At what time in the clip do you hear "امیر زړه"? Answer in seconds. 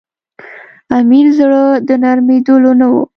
0.97-1.63